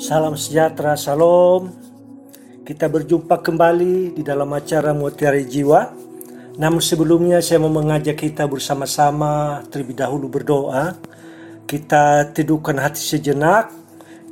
[0.00, 1.76] Salam sejahtera, salam.
[2.64, 5.92] Kita berjumpa kembali di dalam acara Mutiara Jiwa.
[6.56, 10.96] Namun sebelumnya saya mau mengajak kita bersama-sama terlebih dahulu berdoa.
[11.68, 13.68] Kita teduhkan hati sejenak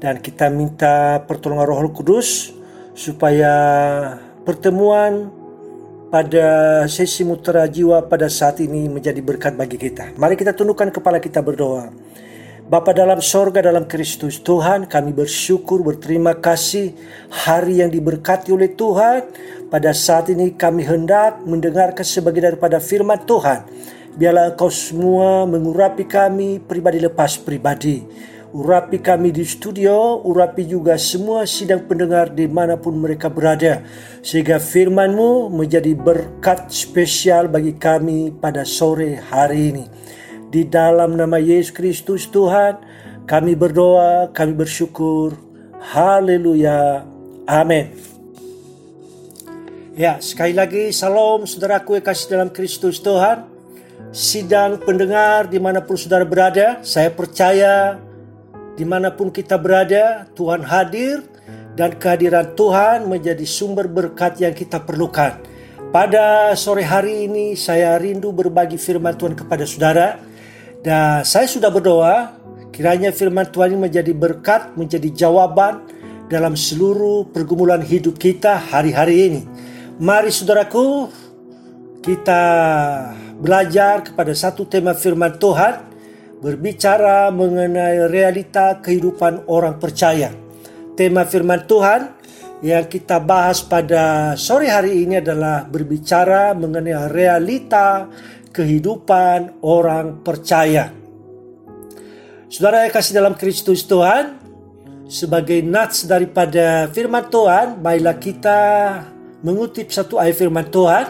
[0.01, 2.49] dan kita minta pertolongan Roh Kudus
[2.97, 3.53] supaya
[4.49, 5.29] pertemuan
[6.09, 6.49] pada
[6.89, 10.17] sesi mutiara jiwa pada saat ini menjadi berkat bagi kita.
[10.17, 11.93] Mari kita tundukkan kepala kita berdoa.
[12.69, 14.45] Bapa dalam sorga dalam Kristus.
[14.45, 16.93] Tuhan kami bersyukur berterima kasih
[17.33, 19.25] hari yang diberkati oleh Tuhan.
[19.73, 23.65] Pada saat ini kami hendak mendengarkan sebagian daripada firman Tuhan.
[24.21, 28.05] Biarlah engkau semua mengurapi kami pribadi lepas pribadi.
[28.53, 33.81] Urapi kami di studio urapi juga semua sidang pendengar di mana pun mereka berada.
[34.21, 39.87] Sehingga firmanmu menjadi berkat spesial bagi kami pada sore hari ini
[40.49, 42.81] di dalam nama Yesus Kristus Tuhan,
[43.29, 45.37] kami berdoa, kami bersyukur.
[45.93, 47.05] Haleluya.
[47.45, 47.93] Amin.
[49.93, 53.45] Ya, sekali lagi salam saudaraku yang kasih dalam Kristus Tuhan.
[54.09, 58.01] Sidang pendengar di mana pun saudara berada, saya percaya
[58.79, 61.27] di mana pun kita berada, Tuhan hadir
[61.77, 65.37] dan kehadiran Tuhan menjadi sumber berkat yang kita perlukan.
[65.93, 70.28] Pada sore hari ini saya rindu berbagi firman Tuhan kepada saudara
[70.89, 72.33] dan saya sudah berdoa,
[72.73, 75.85] kiranya firman Tuhan ini menjadi berkat, menjadi jawaban
[76.33, 79.41] dalam seluruh pergumulan hidup kita hari-hari ini.
[80.01, 81.13] Mari saudaraku,
[82.01, 82.43] kita
[83.37, 85.85] belajar kepada satu tema firman Tuhan,
[86.41, 90.33] berbicara mengenai realita kehidupan orang percaya.
[90.97, 92.17] Tema firman Tuhan
[92.65, 98.09] yang kita bahas pada sore hari ini adalah berbicara mengenai realita
[98.59, 100.91] kehidupan orang percaya.
[102.51, 104.35] Saudara yang kasih dalam Kristus Tuhan,
[105.07, 108.61] sebagai nats daripada firman Tuhan, baiklah kita
[109.47, 111.07] mengutip satu ayat firman Tuhan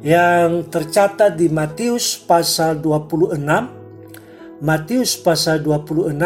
[0.00, 3.36] yang tercatat di Matius pasal 26.
[4.64, 6.16] Matius pasal 26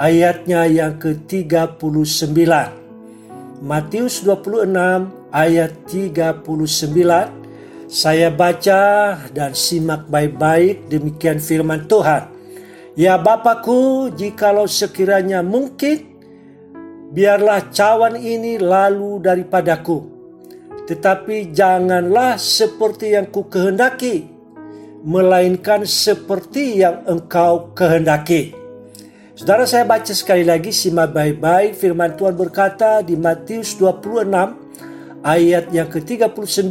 [0.00, 2.50] ayatnya yang ke-39.
[3.62, 4.74] Matius 26
[5.30, 7.41] ayat 39
[7.92, 12.24] saya baca dan simak baik-baik demikian firman Tuhan.
[12.96, 16.00] Ya Bapakku, jikalau sekiranya mungkin,
[17.12, 20.08] biarlah cawan ini lalu daripadaku.
[20.88, 24.24] Tetapi janganlah seperti yang ku kehendaki,
[25.04, 28.56] melainkan seperti yang engkau kehendaki.
[29.36, 34.32] Saudara saya baca sekali lagi simak baik-baik firman Tuhan berkata di Matius 26
[35.24, 36.68] ayat yang ke-39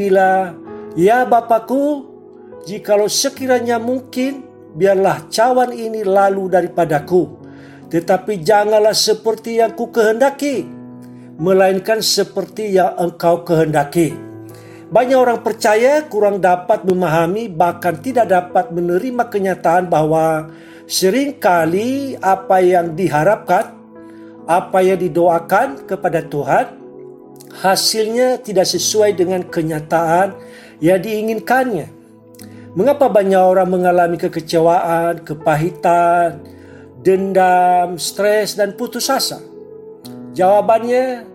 [0.99, 2.03] Ya Bapakku,
[2.67, 4.43] jikalau sekiranya mungkin,
[4.75, 7.39] biarlah cawan ini lalu daripadaku.
[7.87, 10.67] Tetapi janganlah seperti yang ku kehendaki,
[11.39, 14.11] melainkan seperti yang engkau kehendaki.
[14.91, 20.51] Banyak orang percaya kurang dapat memahami bahkan tidak dapat menerima kenyataan bahwa
[20.91, 23.71] sering kali apa yang diharapkan,
[24.43, 26.65] apa yang didoakan kepada Tuhan,
[27.63, 30.35] hasilnya tidak sesuai dengan kenyataan
[30.81, 31.87] yang diinginkannya.
[32.73, 36.41] Mengapa banyak orang mengalami kekecewaan, kepahitan,
[37.05, 39.39] dendam, stres, dan putus asa?
[40.33, 41.27] Jawabannya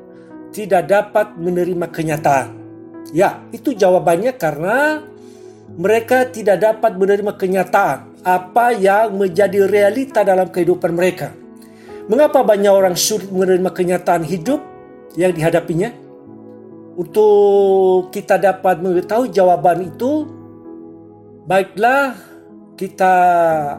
[0.50, 2.48] tidak dapat menerima kenyataan.
[3.14, 5.04] Ya, itu jawabannya karena
[5.76, 11.30] mereka tidak dapat menerima kenyataan apa yang menjadi realita dalam kehidupan mereka.
[12.08, 14.58] Mengapa banyak orang sulit menerima kenyataan hidup
[15.18, 16.05] yang dihadapinya?
[16.96, 20.24] Untuk kita dapat mengetahui jawaban itu,
[21.44, 22.16] baiklah
[22.72, 23.14] kita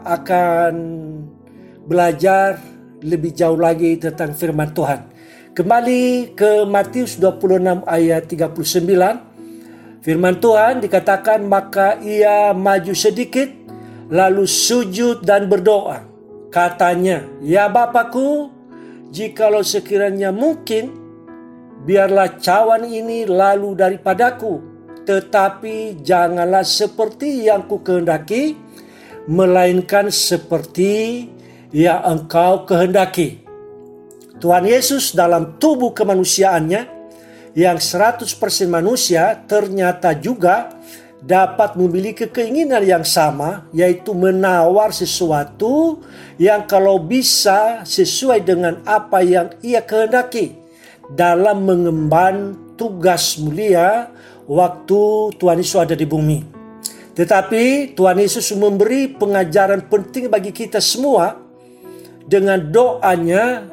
[0.06, 0.74] akan
[1.82, 2.62] belajar
[3.02, 5.10] lebih jauh lagi tentang firman Tuhan.
[5.50, 9.98] Kembali ke Matius 26 ayat 39.
[9.98, 13.50] Firman Tuhan dikatakan maka ia maju sedikit
[14.14, 16.06] lalu sujud dan berdoa.
[16.54, 18.54] Katanya, "Ya Bapakku,
[19.10, 21.07] jikalau sekiranya mungkin
[21.88, 24.60] biarlah cawan ini lalu daripadaku,
[25.08, 28.60] tetapi janganlah seperti yang ku kehendaki,
[29.24, 31.24] melainkan seperti
[31.72, 33.40] yang engkau kehendaki.
[34.36, 37.00] Tuhan Yesus dalam tubuh kemanusiaannya
[37.56, 38.36] yang 100%
[38.68, 40.68] manusia ternyata juga
[41.18, 45.98] dapat memiliki keinginan yang sama yaitu menawar sesuatu
[46.38, 50.67] yang kalau bisa sesuai dengan apa yang ia kehendaki
[51.12, 54.12] dalam mengemban tugas mulia
[54.48, 56.44] waktu Tuhan Yesus ada di bumi.
[57.16, 61.34] Tetapi Tuhan Yesus memberi pengajaran penting bagi kita semua
[62.28, 63.66] dengan doanya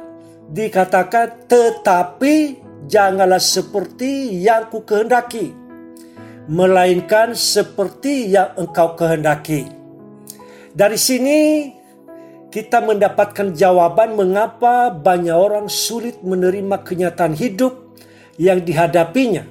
[0.50, 2.58] dikatakan tetapi
[2.90, 5.54] janganlah seperti yang ku kehendaki
[6.46, 9.66] melainkan seperti yang engkau kehendaki.
[10.74, 11.38] Dari sini
[12.56, 17.92] kita mendapatkan jawaban mengapa banyak orang sulit menerima kenyataan hidup
[18.40, 19.44] yang dihadapinya,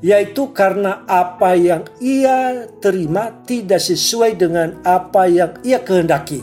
[0.00, 6.40] yaitu karena apa yang ia terima tidak sesuai dengan apa yang ia kehendaki.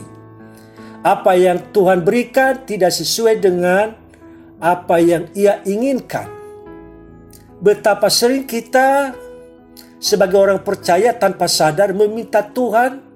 [1.02, 3.90] Apa yang Tuhan berikan tidak sesuai dengan
[4.62, 6.30] apa yang ia inginkan.
[7.58, 9.18] Betapa sering kita
[9.98, 13.09] sebagai orang percaya tanpa sadar meminta Tuhan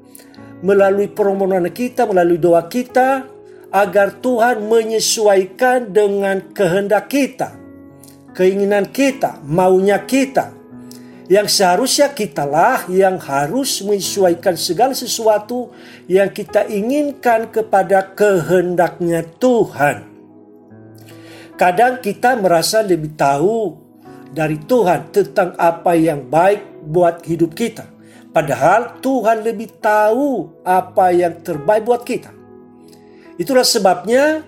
[0.64, 3.28] melalui permohonan kita, melalui doa kita
[3.68, 7.52] agar Tuhan menyesuaikan dengan kehendak kita,
[8.32, 10.56] keinginan kita, maunya kita.
[11.24, 15.72] Yang seharusnya kitalah yang harus menyesuaikan segala sesuatu
[16.04, 20.04] yang kita inginkan kepada kehendaknya Tuhan.
[21.56, 23.72] Kadang kita merasa lebih tahu
[24.36, 27.93] dari Tuhan tentang apa yang baik buat hidup kita.
[28.34, 32.34] Padahal Tuhan lebih tahu apa yang terbaik buat kita.
[33.38, 34.42] Itulah sebabnya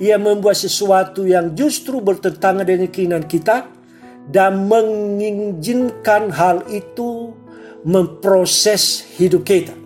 [0.00, 3.68] ia membuat sesuatu yang justru bertentangan dengan keinginan kita
[4.32, 7.36] dan mengizinkan hal itu
[7.84, 9.76] memproses hidup kita.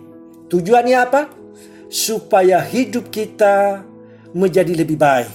[0.47, 1.27] Tujuannya apa?
[1.91, 3.83] Supaya hidup kita
[4.31, 5.31] menjadi lebih baik.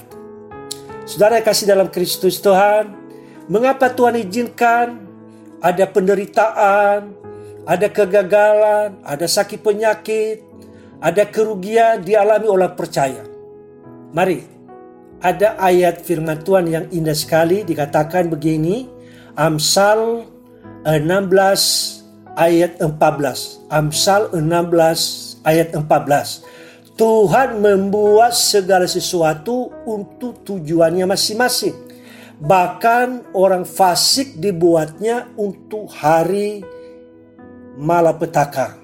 [1.04, 2.96] Saudara kasih dalam Kristus Tuhan,
[3.44, 5.04] mengapa Tuhan izinkan
[5.60, 7.12] ada penderitaan,
[7.64, 10.40] ada kegagalan, ada sakit penyakit,
[11.00, 13.24] ada kerugian dialami oleh percaya.
[14.12, 14.40] Mari,
[15.20, 18.88] ada ayat firman Tuhan yang indah sekali dikatakan begini,
[19.36, 20.24] Amsal
[20.84, 23.68] 16 ayat 14.
[23.68, 26.96] Amsal 16 ayat 14.
[26.96, 31.72] Tuhan membuat segala sesuatu untuk tujuannya masing-masing.
[32.40, 36.60] Bahkan orang fasik dibuatnya untuk hari
[37.80, 38.76] malapetaka.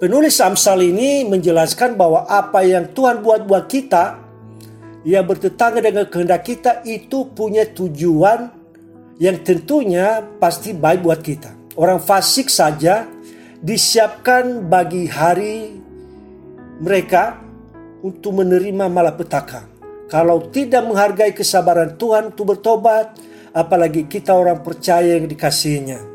[0.00, 4.16] Penulis Amsal ini menjelaskan bahwa apa yang Tuhan buat buat kita
[5.04, 8.52] yang bertetangga dengan kehendak kita itu punya tujuan
[9.20, 11.52] yang tentunya pasti baik buat kita.
[11.76, 13.04] Orang fasik saja
[13.60, 15.76] disiapkan bagi hari
[16.80, 17.36] mereka
[18.00, 19.68] untuk menerima malapetaka.
[20.08, 23.14] Kalau tidak menghargai kesabaran Tuhan untuk bertobat,
[23.52, 26.09] apalagi kita orang percaya yang dikasihnya.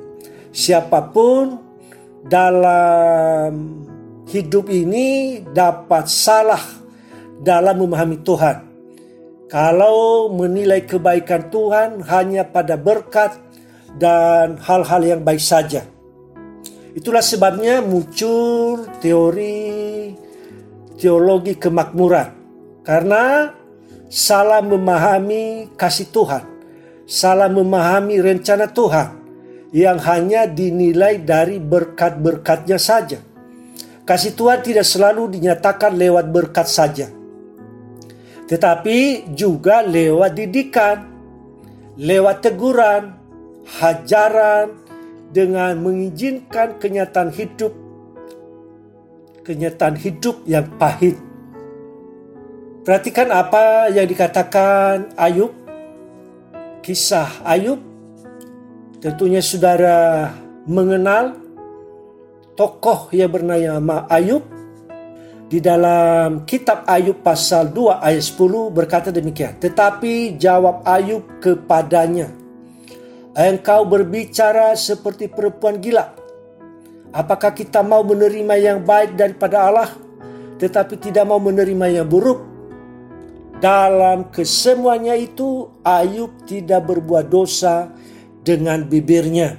[0.55, 1.59] Siapa pun
[2.23, 3.51] dalam
[4.31, 6.63] hidup ini dapat salah
[7.43, 8.57] dalam memahami Tuhan.
[9.51, 13.35] Kalau menilai kebaikan Tuhan hanya pada berkat
[13.99, 15.83] dan hal-hal yang baik saja.
[16.95, 20.15] Itulah sebabnya muncul teori
[20.95, 22.31] teologi kemakmuran
[22.87, 23.51] karena
[24.07, 26.47] salah memahami kasih Tuhan,
[27.03, 29.24] salah memahami rencana Tuhan
[29.75, 33.19] yang hanya dinilai dari berkat-berkatnya saja.
[34.07, 37.11] Kasih Tuhan tidak selalu dinyatakan lewat berkat saja,
[38.47, 40.97] tetapi juga lewat didikan,
[41.99, 43.17] lewat teguran,
[43.81, 44.85] hajaran,
[45.35, 47.75] dengan mengizinkan kenyataan hidup
[49.45, 51.19] kenyataan hidup yang pahit.
[52.81, 55.53] Perhatikan apa yang dikatakan Ayub.
[56.81, 57.94] Kisah Ayub.
[59.01, 60.31] Tentunya saudara
[60.65, 61.37] mengenal
[62.59, 64.43] tokoh yang bernama Ayub.
[65.45, 69.55] Di dalam kitab Ayub pasal 2 ayat 10 berkata demikian.
[69.61, 72.33] Tetapi jawab Ayub kepadanya.
[73.35, 76.25] Engkau berbicara seperti perempuan gila
[77.15, 79.87] Apakah kita mau menerima yang baik daripada Allah
[80.59, 82.43] tetapi tidak mau menerima yang buruk?
[83.63, 87.87] Dalam kesemuanya itu Ayub tidak berbuat dosa
[88.45, 89.57] dengan bibirnya.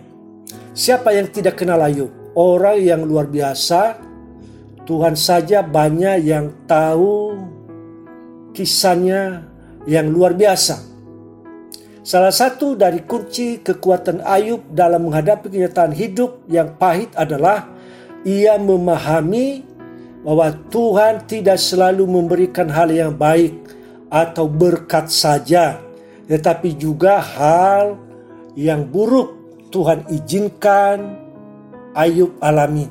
[0.70, 2.08] Siapa yang tidak kenal Ayub?
[2.38, 4.06] Orang yang luar biasa.
[4.86, 7.34] Tuhan saja banyak yang tahu
[8.54, 9.42] kisahnya
[9.90, 10.78] yang luar biasa.
[12.06, 17.66] Salah satu dari kunci kekuatan Ayub dalam menghadapi kenyataan hidup yang pahit adalah
[18.22, 19.66] ia memahami
[20.22, 23.58] bahwa Tuhan tidak selalu memberikan hal yang baik
[24.06, 25.82] atau berkat saja,
[26.30, 28.05] tetapi juga hal
[28.56, 29.36] yang buruk
[29.70, 31.28] Tuhan izinkan.
[31.96, 32.88] Ayub alami.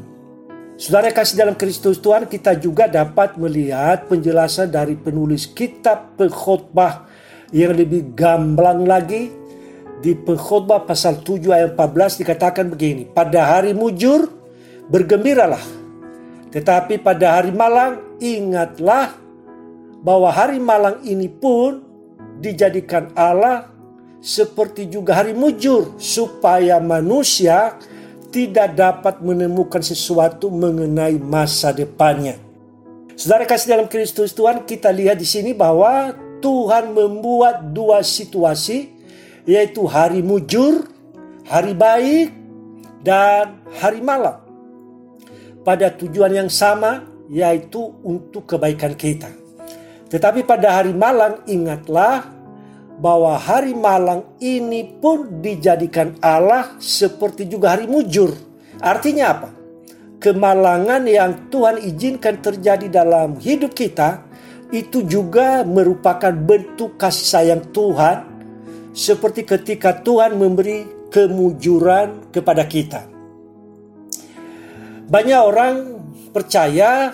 [0.82, 7.06] Saudara kasih dalam Kristus Tuhan, kita juga dapat melihat penjelasan dari penulis kitab pengkhotbah
[7.54, 9.30] yang lebih gamblang lagi.
[10.02, 14.28] Di pengkhotbah pasal 7 ayat 14 dikatakan begini, pada hari mujur
[14.90, 15.64] bergembiralah,
[16.52, 19.16] tetapi pada hari malang ingatlah
[20.04, 21.82] bahwa hari malang ini pun
[22.42, 23.75] dijadikan Allah
[24.26, 27.78] seperti juga hari mujur supaya manusia
[28.34, 32.42] tidak dapat menemukan sesuatu mengenai masa depannya.
[33.14, 38.92] Saudara kasih dalam Kristus Tuhan, kita lihat di sini bahwa Tuhan membuat dua situasi,
[39.46, 40.90] yaitu hari mujur,
[41.46, 42.34] hari baik,
[43.06, 44.42] dan hari malam.
[45.64, 49.32] Pada tujuan yang sama, yaitu untuk kebaikan kita.
[50.12, 52.35] Tetapi pada hari malam, ingatlah
[53.00, 58.32] bahwa hari malang ini pun dijadikan Allah seperti juga hari mujur.
[58.80, 59.50] Artinya apa?
[60.26, 64.26] kemalangan yang Tuhan izinkan terjadi dalam hidup kita
[64.74, 68.26] itu juga merupakan bentuk kasih sayang Tuhan
[68.90, 73.06] seperti ketika Tuhan memberi kemujuran kepada kita.
[75.06, 75.76] Banyak orang
[76.34, 77.14] percaya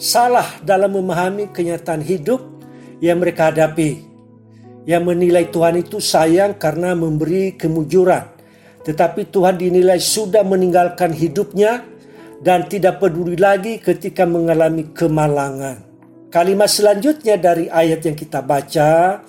[0.00, 2.40] salah dalam memahami kenyataan hidup
[3.04, 4.11] yang mereka hadapi.
[4.82, 8.32] Yang menilai Tuhan itu sayang karena memberi kemujuran
[8.82, 11.86] tetapi Tuhan dinilai sudah meninggalkan hidupnya
[12.42, 15.78] dan tidak peduli lagi ketika mengalami kemalangan.
[16.26, 19.22] Kalimat selanjutnya dari ayat yang kita baca,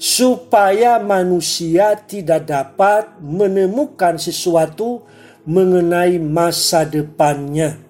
[0.00, 5.04] supaya manusia tidak dapat menemukan sesuatu
[5.44, 7.85] mengenai masa depannya.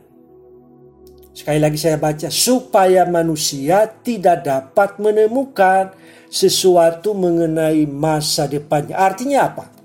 [1.36, 5.92] Sekali lagi saya baca, supaya manusia tidak dapat menemukan
[6.32, 8.96] sesuatu mengenai masa depannya.
[8.96, 9.76] Artinya apa?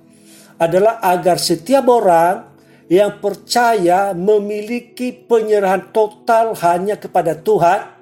[0.62, 2.54] adalah agar setiap orang
[2.86, 7.98] yang percaya memiliki penyerahan total hanya kepada Tuhan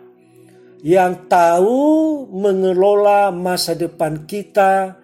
[0.84, 5.00] yang tahu mengelola masa depan kita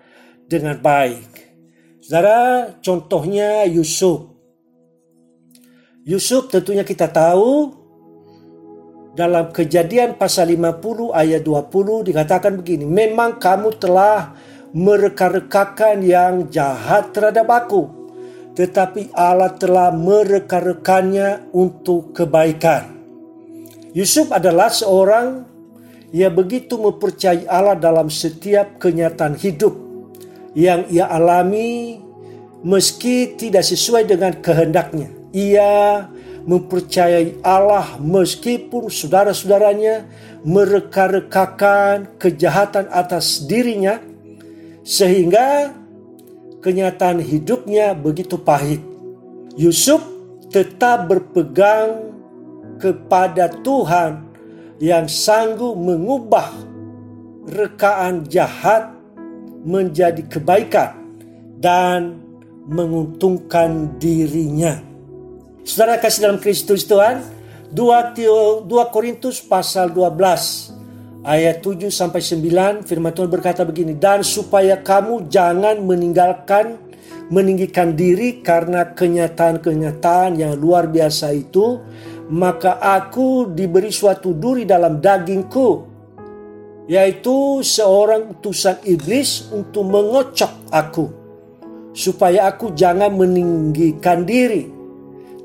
[0.51, 1.31] dengan baik.
[2.03, 4.35] Saudara, contohnya Yusuf.
[6.03, 7.84] Yusuf tentunya kita tahu
[9.15, 14.35] dalam kejadian pasal 50 ayat 20 dikatakan begini, memang kamu telah
[14.75, 17.87] mereka-rekakan yang jahat terhadap aku.
[18.59, 22.91] Tetapi Allah telah mereka-rekannya untuk kebaikan.
[23.95, 25.47] Yusuf adalah seorang
[26.11, 29.75] yang begitu mempercayai Allah dalam setiap kenyataan hidup
[30.55, 31.99] yang ia alami
[32.63, 35.11] meski tidak sesuai dengan kehendaknya.
[35.35, 36.07] Ia
[36.45, 40.05] mempercayai Allah meskipun saudara-saudaranya
[40.45, 43.97] mereka-rekakan kejahatan atas dirinya
[44.85, 45.73] sehingga
[46.61, 48.81] kenyataan hidupnya begitu pahit.
[49.57, 50.05] Yusuf
[50.53, 52.13] tetap berpegang
[52.77, 54.21] kepada Tuhan
[54.77, 56.53] yang sanggup mengubah
[57.49, 58.93] rekaan jahat
[59.65, 60.93] menjadi kebaikan
[61.57, 62.21] dan
[62.69, 64.94] menguntungkan dirinya.
[65.65, 67.25] Saudara kasih dalam Kristus Tuhan,
[67.73, 70.13] 2 Korintus pasal 12
[71.25, 76.77] ayat 7 sampai 9 firman Tuhan berkata begini dan supaya kamu jangan meninggalkan
[77.33, 81.81] meninggikan diri karena kenyataan-kenyataan yang luar biasa itu
[82.29, 85.81] maka aku diberi suatu duri dalam dagingku
[86.85, 91.09] yaitu seorang utusan iblis untuk mengocok aku
[91.97, 94.74] supaya aku jangan meninggikan diri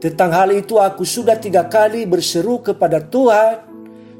[0.00, 3.68] tentang hal itu aku sudah tiga kali berseru kepada Tuhan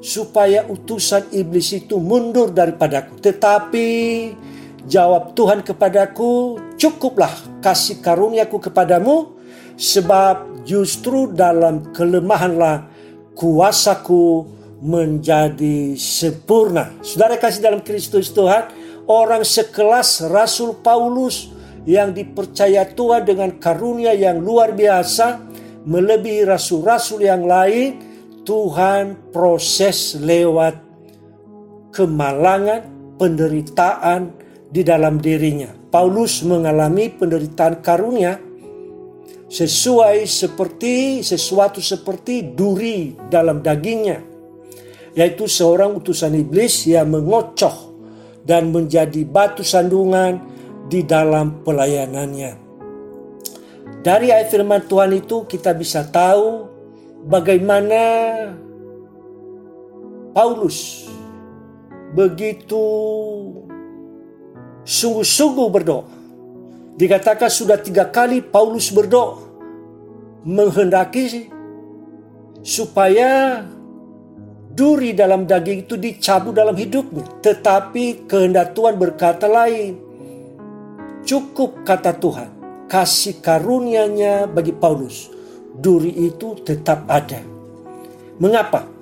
[0.01, 3.21] supaya utusan iblis itu mundur daripadaku.
[3.21, 3.89] Tetapi
[4.85, 7.33] jawab Tuhan kepadaku, cukuplah
[7.65, 9.37] kasih karuniaku kepadamu,
[9.81, 12.89] sebab justru dalam kelemahanlah
[13.33, 14.45] kuasaku
[14.81, 16.93] menjadi sempurna.
[17.05, 18.69] Saudara kasih dalam Kristus Tuhan,
[19.09, 21.53] orang sekelas Rasul Paulus
[21.89, 25.50] yang dipercaya Tuhan dengan karunia yang luar biasa,
[25.85, 28.01] melebihi rasul-rasul yang lain,
[28.45, 30.77] Tuhan proses lewat
[31.95, 34.33] kemalangan, penderitaan
[34.73, 35.69] di dalam dirinya.
[35.91, 38.39] Paulus mengalami penderitaan karunia
[39.51, 44.23] sesuai seperti sesuatu seperti duri dalam dagingnya,
[45.19, 47.91] yaitu seorang utusan iblis yang mengocoh
[48.47, 50.39] dan menjadi batu sandungan
[50.87, 52.70] di dalam pelayanannya.
[54.01, 56.65] Dari ayat firman Tuhan itu kita bisa tahu
[57.29, 58.01] bagaimana
[60.33, 61.05] Paulus
[62.17, 62.81] begitu
[64.89, 66.09] sungguh-sungguh berdoa.
[66.97, 69.41] Dikatakan sudah tiga kali Paulus berdoa
[70.49, 71.53] menghendaki
[72.65, 73.65] supaya
[74.73, 77.25] duri dalam daging itu dicabut dalam hidupnya.
[77.45, 80.09] Tetapi kehendak Tuhan berkata lain.
[81.21, 82.49] Cukup kata Tuhan,
[82.91, 85.31] kasih karunia-Nya bagi Paulus
[85.79, 87.39] duri itu tetap ada.
[88.43, 89.01] Mengapa?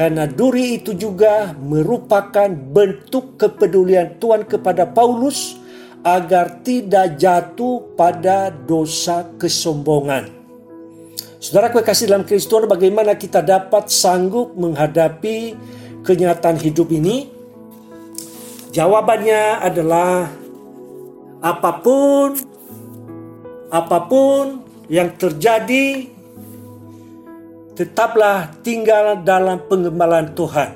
[0.00, 5.60] karena duri itu juga merupakan bentuk kepedulian Tuhan kepada Paulus
[6.00, 10.32] agar tidak jatuh pada dosa kesombongan.
[11.36, 15.52] Saudara kasih dalam Kristus, bagaimana kita dapat sanggup menghadapi
[16.00, 17.28] kenyataan hidup ini?
[18.72, 20.32] Jawabannya adalah
[21.44, 22.40] apa pun
[23.70, 26.10] apa pun yang terjadi
[27.78, 30.70] tetaplah tinggal dalam pengembalaan Tuhan.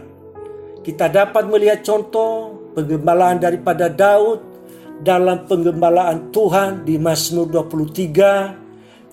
[0.80, 4.40] Kita dapat melihat contoh pengembalaan daripada Daud
[5.02, 8.64] dalam pengembalaan Tuhan di Mazmur 23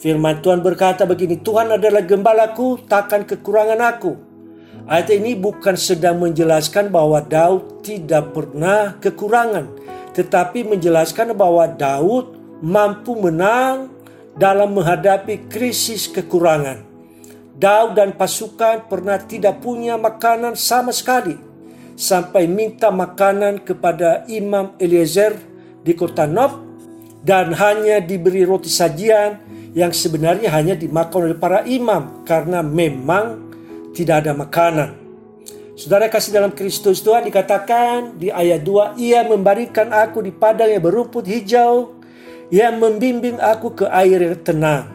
[0.01, 4.17] Firman Tuhan berkata begini, Tuhan adalah gembalaku, takkan kekurangan aku.
[4.89, 9.69] Ayat ini bukan sedang menjelaskan bahwa Daud tidak pernah kekurangan,
[10.17, 13.89] tetapi menjelaskan bahwa Daud mampu menang
[14.37, 16.87] dalam menghadapi krisis kekurangan.
[17.61, 21.37] Daud dan pasukan pernah tidak punya makanan sama sekali,
[21.93, 25.37] sampai minta makanan kepada Imam Eliezer
[25.85, 26.57] di kota Nob
[27.21, 29.37] dan hanya diberi roti sajian
[29.77, 33.53] yang sebenarnya hanya dimakan oleh para imam karena memang
[33.93, 34.89] tidak ada makanan.
[35.77, 40.83] Saudara kasih dalam Kristus Tuhan dikatakan di ayat 2, Ia memberikan aku di padang yang
[40.83, 42.00] berumput hijau,
[42.51, 44.85] Ia membimbing aku ke air yang tenang.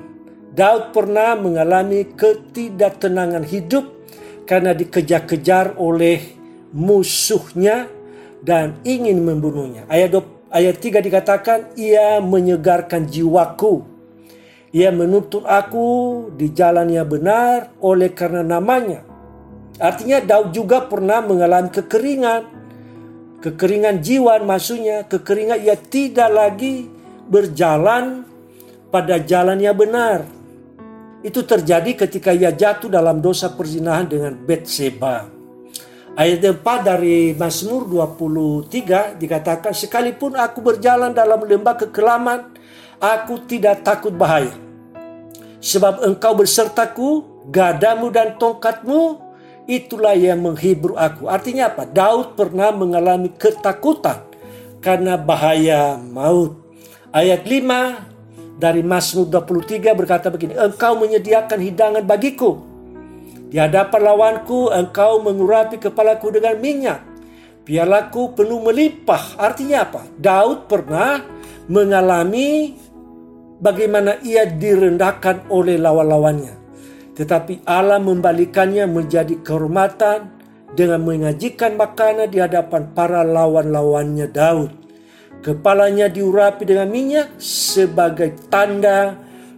[0.53, 3.85] Daud pernah mengalami ketidaktenangan hidup
[4.45, 6.21] karena dikejar-kejar oleh
[6.77, 7.89] musuhnya
[8.45, 9.89] dan ingin membunuhnya.
[9.89, 13.97] Ayat 2, ayat 3 dikatakan, Ia menyegarkan jiwaku
[14.77, 19.01] ia menuntut aku di jalan yang benar oleh karena namanya.
[19.81, 22.43] Artinya Daud juga pernah mengalami kekeringan.
[23.41, 26.93] Kekeringan jiwa maksudnya kekeringan ia tidak lagi
[27.27, 28.25] berjalan
[28.91, 30.25] pada jalan yang benar.
[31.21, 35.27] Itu terjadi ketika ia jatuh dalam dosa perzinahan dengan Betseba.
[36.17, 42.57] Ayat 4 dari Mazmur 23 dikatakan sekalipun aku berjalan dalam lembah kekelaman
[42.97, 44.67] aku tidak takut bahaya
[45.67, 47.09] Sebab engkau bersertaku,
[47.51, 49.19] gadamu dan tongkatmu,
[49.67, 51.27] itulah yang menghibur aku.
[51.27, 51.89] Artinya apa?
[51.89, 54.23] Daud pernah mengalami ketakutan
[54.79, 56.66] karena bahaya maut.
[57.17, 62.61] Ayat 5 dari Mazmur 23 berkata begini, Engkau menyediakan hidangan bagiku.
[63.49, 67.01] Di hadapan lawanku, engkau mengurapi kepalaku dengan minyak.
[67.65, 69.41] Pialaku penuh melimpah.
[69.41, 70.05] Artinya apa?
[70.21, 71.25] Daud pernah
[71.73, 72.77] mengalami
[73.65, 76.53] bagaimana ia direndahkan oleh lawan-lawannya.
[77.17, 80.37] Tetapi Allah membalikannya menjadi kehormatan
[80.77, 84.86] dengan menyajikan makanan di hadapan para lawan-lawannya Daud.
[85.45, 89.15] Kepalanya diurapi dengan minyak sebagai tanda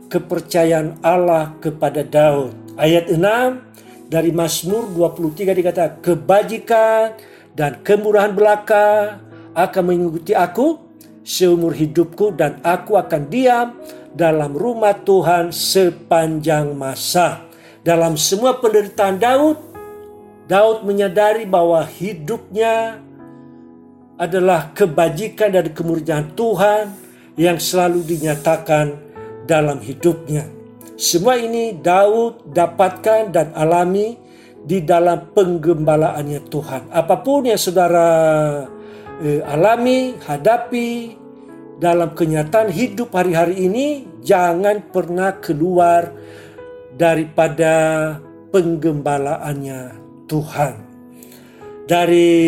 [0.09, 2.53] kepercayaan Allah kepada Daud.
[2.81, 7.17] Ayat 6 dari Mazmur 23 dikatakan, Kebajikan
[7.53, 9.19] dan kemurahan belaka
[9.53, 10.81] akan mengikuti aku
[11.27, 13.77] seumur hidupku dan aku akan diam
[14.17, 17.45] dalam rumah Tuhan sepanjang masa.
[17.85, 19.57] Dalam semua penderitaan Daud,
[20.49, 23.05] Daud menyadari bahwa hidupnya
[24.19, 26.91] adalah kebajikan dan kemurnian Tuhan
[27.39, 28.87] yang selalu dinyatakan
[29.47, 30.45] dalam hidupnya.
[30.99, 34.19] Semua ini Daud dapatkan dan alami
[34.59, 36.91] di dalam penggembalaannya Tuhan.
[36.91, 38.11] Apa pun yang saudara
[39.23, 41.15] eh, alami, hadapi
[41.79, 46.11] dalam kenyataan hidup hari-hari ini, jangan pernah keluar
[46.99, 48.19] daripada
[48.51, 49.81] penggembalaannya
[50.27, 50.75] Tuhan.
[51.87, 52.39] Dari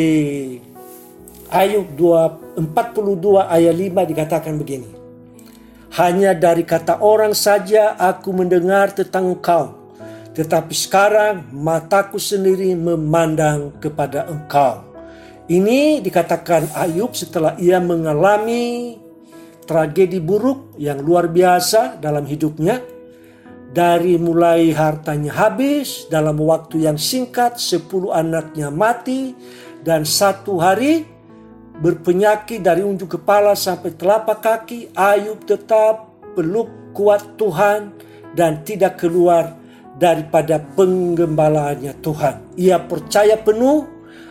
[1.50, 2.62] Ayub 42
[3.42, 4.86] ayat 5 dikatakan begini.
[5.98, 9.74] Hanya dari kata orang saja aku mendengar tentang engkau.
[10.30, 14.86] Tetapi sekarang mataku sendiri memandang kepada engkau.
[15.50, 18.94] Ini dikatakan Ayub setelah ia mengalami
[19.66, 22.78] tragedi buruk yang luar biasa dalam hidupnya.
[23.74, 29.34] Dari mulai hartanya habis dalam waktu yang singkat, sepuluh anaknya mati,
[29.82, 31.10] dan satu hari
[31.80, 37.96] berpenyakit dari unjuk kepala sampai telapak kaki, Ayub tetap peluk kuat Tuhan
[38.36, 39.56] dan tidak keluar
[39.96, 42.56] daripada penggembalaannya Tuhan.
[42.60, 43.88] Ia percaya penuh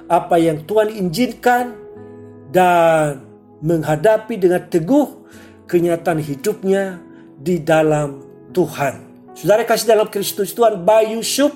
[0.10, 1.66] apa yang Tuhan izinkan
[2.50, 3.22] dan
[3.62, 5.30] menghadapi dengan teguh
[5.70, 6.98] kenyataan hidupnya
[7.38, 9.10] di dalam Tuhan.
[9.38, 11.54] Saudara kasih dalam Kristus Tuhan, baik Yusuf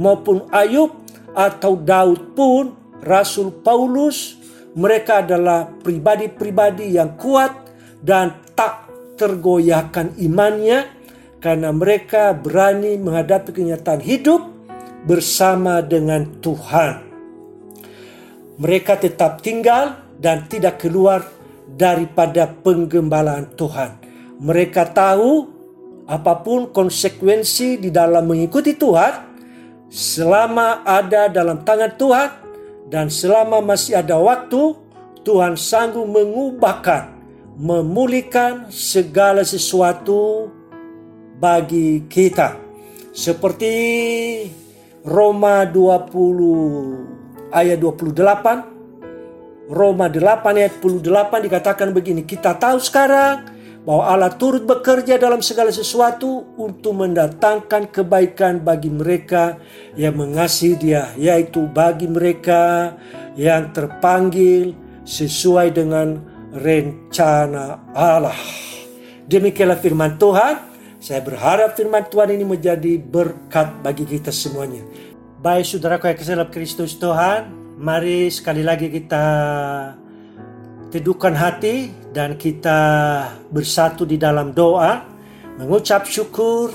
[0.00, 0.96] maupun Ayub
[1.36, 2.72] atau Daud pun
[3.04, 4.39] Rasul Paulus
[4.74, 7.50] mereka adalah pribadi-pribadi yang kuat
[7.98, 8.86] dan tak
[9.18, 10.86] tergoyahkan imannya
[11.42, 14.46] karena mereka berani menghadapi kenyataan hidup
[15.04, 17.08] bersama dengan Tuhan.
[18.60, 21.24] Mereka tetap tinggal dan tidak keluar
[21.64, 23.90] daripada penggembalaan Tuhan.
[24.40, 25.48] Mereka tahu
[26.04, 29.30] apa pun konsekuensi di dalam mengikuti Tuhan,
[29.88, 32.39] selama ada dalam tangan Tuhan
[32.90, 34.74] dan selama masih ada waktu,
[35.22, 37.14] Tuhan sanggup mengubahkan,
[37.54, 40.50] memulihkan segala sesuatu
[41.38, 42.58] bagi kita.
[43.14, 43.72] Seperti
[45.06, 53.59] Roma 20 ayat 28 Roma 8 ayat 28 dikatakan begini kita tahu sekarang
[53.90, 59.58] bahwa Allah turut bekerja dalam segala sesuatu untuk mendatangkan kebaikan bagi mereka
[59.98, 62.94] yang mengasihi dia yaitu bagi mereka
[63.34, 66.22] yang terpanggil sesuai dengan
[66.54, 68.38] rencana Allah
[69.26, 70.70] demikianlah firman Tuhan
[71.02, 74.84] saya berharap firman Tuhan ini menjadi berkat bagi kita semuanya.
[75.40, 77.48] Baik saudaraku yang kesal Kristus Tuhan,
[77.80, 79.24] mari sekali lagi kita
[80.90, 82.78] teduhkan hati dan kita
[83.54, 85.06] bersatu di dalam doa,
[85.56, 86.74] mengucap syukur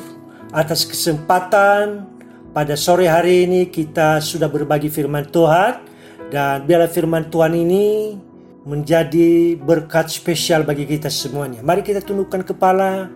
[0.56, 2.08] atas kesempatan
[2.56, 5.84] pada sore hari ini kita sudah berbagi firman Tuhan
[6.32, 8.16] dan biarlah firman Tuhan ini
[8.64, 11.60] menjadi berkat spesial bagi kita semuanya.
[11.60, 13.12] Mari kita tundukkan kepala,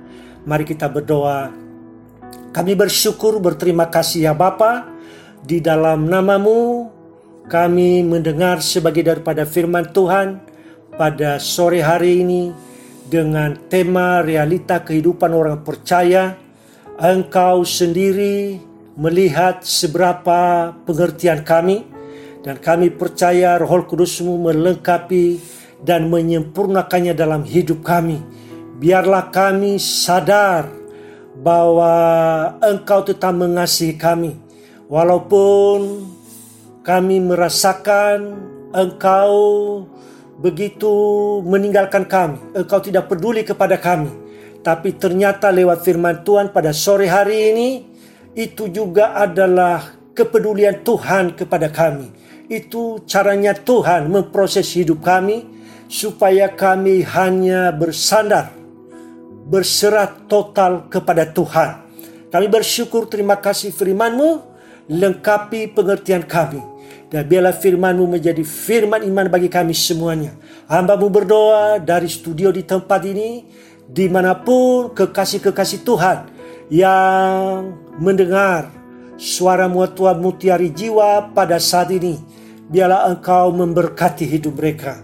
[0.47, 1.51] Mari kita berdoa.
[2.49, 4.87] Kami bersyukur berterima kasih ya Bapa
[5.43, 6.89] di dalam namamu
[7.45, 10.48] kami mendengar sebagai daripada firman Tuhan
[10.99, 12.51] pada sore hari ini
[13.07, 16.35] dengan tema realita kehidupan orang percaya.
[16.99, 18.59] Engkau sendiri
[18.99, 21.87] melihat seberapa pengertian kami
[22.43, 25.39] dan kami percaya roh kudusmu melengkapi
[25.79, 28.19] dan menyempurnakannya dalam hidup kami
[28.79, 30.71] biarlah kami sadar
[31.39, 31.93] bahwa
[32.63, 34.39] Engkau tetap mengasihi kami,
[34.87, 36.07] walaupun
[36.83, 38.39] kami merasakan
[38.71, 39.35] Engkau
[40.39, 40.89] begitu
[41.43, 44.09] meninggalkan kami, Engkau tidak peduli kepada kami.
[44.59, 47.69] Tapi ternyata lewat firman Tuhan pada sore hari ini,
[48.35, 52.11] itu juga adalah kepedulian Tuhan kepada kami.
[52.47, 55.43] Itu caranya Tuhan memproses hidup kami,
[55.89, 58.53] supaya kami hanya bersandar
[59.49, 61.89] berserah total kepada Tuhan.
[62.29, 64.48] Kami bersyukur terima kasih firman-Mu
[64.89, 66.59] lengkapi pengertian kami.
[67.09, 70.33] Dan biarlah firman-Mu menjadi firman iman bagi kami semuanya.
[70.69, 73.45] Hamba-Mu berdoa dari studio di tempat ini,
[73.89, 76.17] di mana pun kekasih-kekasih Tuhan
[76.69, 78.69] yang mendengar
[79.17, 82.17] suara Tuhan mutiari jiwa pada saat ini.
[82.69, 85.01] Biarlah Engkau memberkati hidup mereka.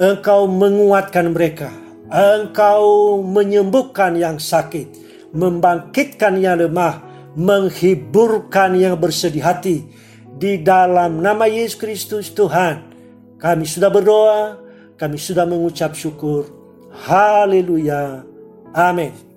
[0.00, 5.00] Engkau menguatkan mereka Engkau menyembuhkan yang sakit,
[5.32, 7.00] membangkitkan yang lemah,
[7.38, 9.88] menghiburkan yang bersedih hati.
[10.32, 12.90] Di dalam nama Yesus Kristus Tuhan,
[13.38, 14.58] kami sudah berdoa,
[14.98, 16.48] kami sudah mengucap syukur.
[16.92, 18.26] Haleluya.
[18.72, 19.31] Amin.